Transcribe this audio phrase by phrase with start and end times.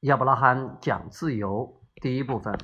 [0.00, 2.58] 亚伯拉罕讲自由第一部分。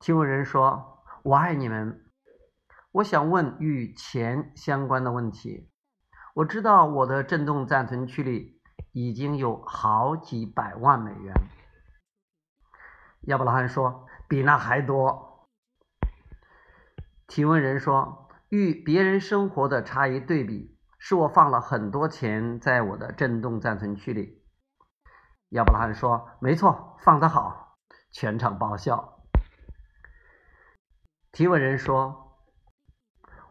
[0.00, 2.10] 提问人说：“我爱你们。
[2.90, 5.70] 我想问与钱相关的问题。
[6.34, 11.32] 我知道我的震动暂存区里已经有好几百万美元。”
[13.28, 15.48] 亚伯拉罕说：“比那还多。”
[17.28, 24.42] 提问人说：“与别人生活的差异对比，是我放了很多钱在我的震动暂存区里。”
[25.54, 27.76] 亚伯拉罕说：“没错，放得好。”
[28.10, 29.20] 全场爆笑。
[31.30, 32.40] 提问人说：“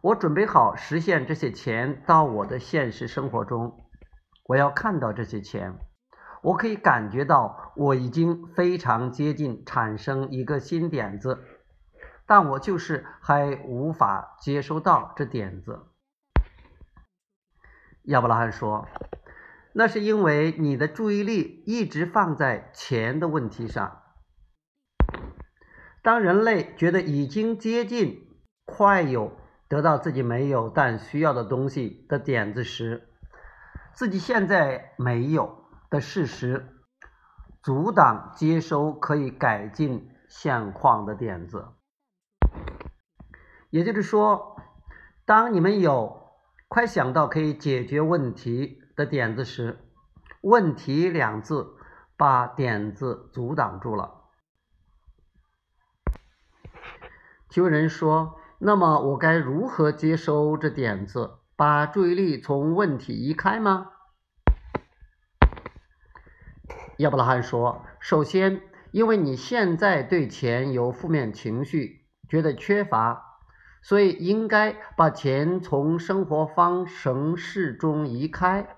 [0.02, 3.88] 我准备好实现这些钱到我的现实生活中，
[4.44, 5.78] 我要看到这些钱，
[6.42, 11.42] 我可以感觉到我已经非常接近产生一个新点子，
[12.26, 15.86] 但我就是还无法接收到这点子。”
[18.04, 18.86] 亚伯拉罕说。
[19.76, 24.02] 那是因为你的注意力一直放在钱的问题上。
[26.00, 28.28] 当人类觉得已经接近、
[28.64, 29.32] 快有
[29.68, 33.08] 得到自己没有但需要的东西的点子时，
[33.94, 36.68] 自己现在没有的事实
[37.60, 41.66] 阻挡接收可以改进现况的点子。
[43.70, 44.56] 也就是说，
[45.24, 46.30] 当你们有
[46.68, 48.83] 快想到可以解决问题。
[48.96, 49.78] 的点子时，
[50.40, 51.74] 问题两字
[52.16, 54.22] 把点子阻挡住了。
[57.48, 63.90] 提问人说：“那么我该如何接收这点子，把注意力从问题移开吗？”
[66.98, 73.40] 亚伯拉罕说：“首先，因为你现在对钱有负面情绪，觉得缺乏，
[73.82, 78.68] 所以应该把钱从生活方程式中移开。”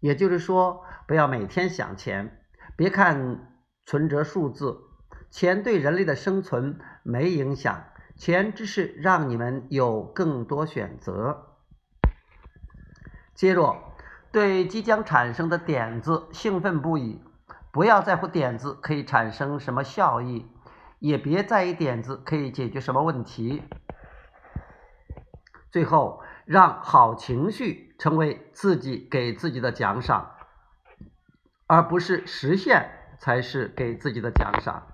[0.00, 2.40] 也就是说，不要每天想钱，
[2.76, 3.52] 别看
[3.84, 4.78] 存折数字，
[5.30, 7.84] 钱对人类的生存没影响，
[8.16, 11.56] 钱只是让你们有更多选择。
[13.34, 13.76] 接着，
[14.32, 17.20] 对即将产生的点子兴奋不已，
[17.72, 20.46] 不要在乎点子可以产生什么效益，
[20.98, 23.62] 也别在意点子可以解决什么问题。
[25.70, 26.22] 最后。
[26.48, 30.36] 让好情绪成为自己给自己的奖赏，
[31.66, 34.86] 而不是实现才是给自己的奖赏。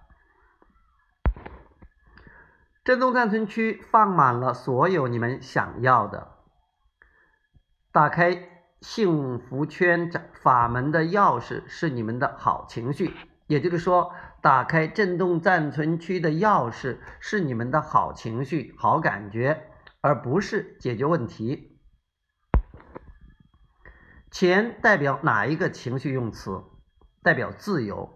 [2.82, 6.32] 震动暂存区放满了所有你们想要的。
[7.92, 8.48] 打开
[8.80, 10.10] 幸福圈
[10.42, 13.14] 法门的钥匙是你们的好情绪，
[13.46, 14.12] 也就是说，
[14.42, 19.70] 打开震动暂存区的钥匙是你们的好情绪、好感觉。
[20.00, 21.73] 而不是解决问题。
[24.34, 26.64] 钱代表哪一个情绪用词？
[27.22, 28.12] 代表自由，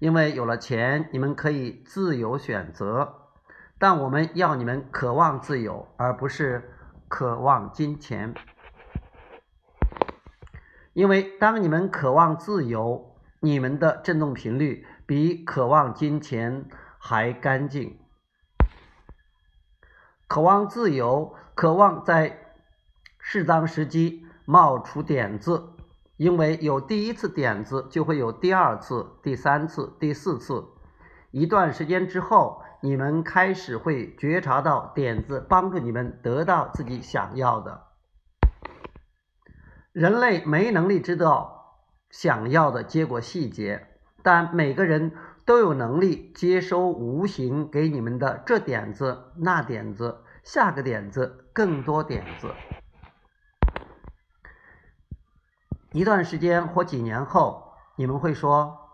[0.00, 3.30] 因为有了钱，你们可以自由选择。
[3.78, 6.74] 但我们要你们渴望自由，而不是
[7.08, 8.34] 渴望金钱。
[10.92, 16.66] 因为当你们渴望自由，你们的振动频率比渴望金钱
[16.98, 17.98] 还干净。
[20.28, 22.52] 渴望自由，渴望在
[23.18, 25.70] 适当时机冒出点子，
[26.18, 30.66] 因为有第一次点子，就会有第二次、第三次、第四次。
[31.30, 37.84] 一段时间之后，你们开始会觉察到点子帮助你们得到自己想要的。
[39.92, 41.78] 人类没能力知道
[42.10, 43.86] 想要的结果细节，
[44.22, 45.12] 但每个人。
[45.44, 52.46] 都有能力接收无形给你们的这点子、那点子、下个点子、更多点子。
[55.92, 58.90] 一段时间或几年后，你们会说：“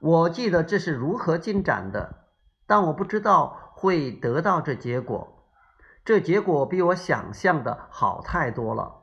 [0.00, 2.26] 我记得这是如何进展的，
[2.66, 5.46] 但我不知道会得到这结果。
[6.04, 9.02] 这结果比我想象的好太多了。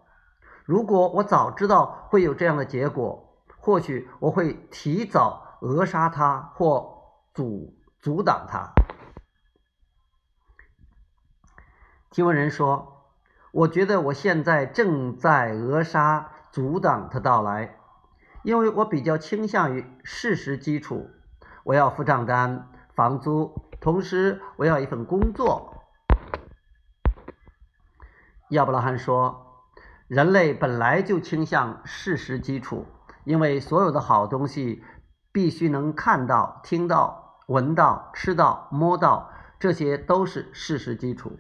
[0.66, 7.04] 如果我早知道会有这样的结果，或许我会提早。”扼杀它或
[7.36, 8.72] 阻阻挡它。
[12.10, 13.14] 提问人说
[13.54, 17.78] ：“我觉得我现在正在扼杀、阻挡它到来，
[18.44, 21.10] 因为我比较倾向于事实基础。
[21.64, 25.84] 我要付账单、房租，同时我要一份工作。”
[28.50, 29.66] 亚伯拉罕说
[30.08, 32.86] ：“人类本来就倾向事实基础，
[33.24, 34.84] 因为所有的好东西。”
[35.34, 39.32] 必须能看到、听到、闻到、吃到、摸到，
[39.62, 41.40] 这些都是事实基础。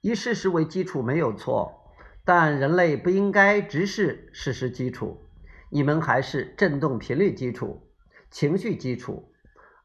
[0.00, 1.83] 以事实为基础没有错，
[2.24, 5.28] 但人类不应该只是事实基础，
[5.70, 7.90] 你们还是振动频率基础、
[8.30, 9.32] 情绪基础，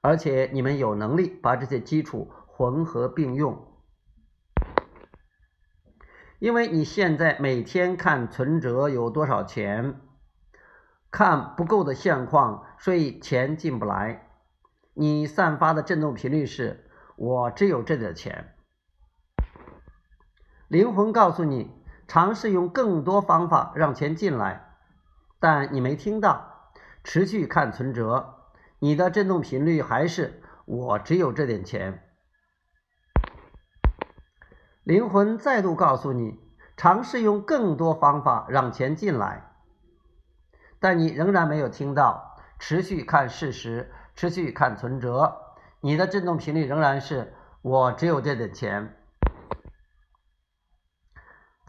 [0.02, 3.68] 而且你们有能力把这些基础混合并用。
[6.40, 10.00] 因为你现在每天看存折有多少钱，
[11.12, 14.30] 看不够的现况，所以钱进不来。
[14.94, 18.54] 你散发的振动频率是“我只有这点钱”。
[20.70, 21.72] 灵魂告诉你，
[22.10, 24.78] 尝试用更多方法让钱进来，
[25.40, 26.72] 但你没听到。
[27.04, 28.36] 持续看存折，
[28.80, 32.04] 你的振动频率还是“我只有这点钱”。
[34.84, 36.40] 灵魂再度告诉你，
[36.76, 39.52] 尝试用更多方法让钱进来，
[40.80, 42.38] 但你仍然没有听到。
[42.58, 45.38] 持续看事实，持续看存折，
[45.80, 48.99] 你的振动频率仍然是我只有这点钱。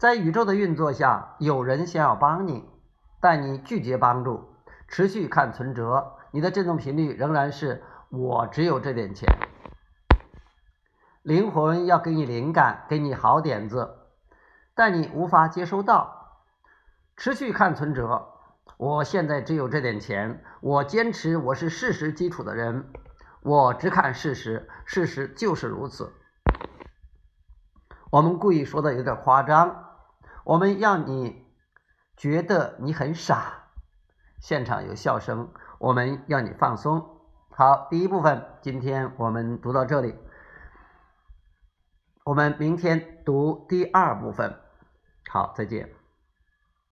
[0.01, 2.67] 在宇宙的运作下，有人想要帮你，
[3.19, 4.55] 但你拒绝帮助。
[4.87, 9.29] 持续看存折，你的振动频率仍然是我只有这点钱。
[11.21, 13.99] 灵魂要给你灵感，给你好点子，
[14.73, 16.39] 但你无法接收到。
[17.15, 18.27] 持续看存折，
[18.77, 20.43] 我现在只有这点钱。
[20.61, 22.91] 我坚持我是事实基础的人，
[23.43, 26.11] 我只看事实，事实就是如此。
[28.09, 29.90] 我们故意说的有点夸张，
[30.43, 31.45] 我们要你
[32.17, 33.69] 觉得你很傻。
[34.39, 37.21] 现场有笑声，我们要你放松。
[37.51, 40.15] 好，第一部分今天我们读到这里。
[42.23, 44.59] 我们明天读第二部分，
[45.29, 46.00] 好，再见。